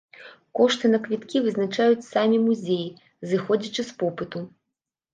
Кошты 0.59 0.85
на 0.93 0.99
квіткі 1.03 1.37
вызначаюць 1.43 2.09
самі 2.09 2.41
музеі, 2.49 2.91
зыходзячы 3.31 3.81
з 3.95 3.99
попыту. 4.05 4.47